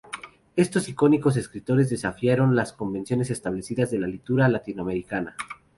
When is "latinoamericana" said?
4.49-5.35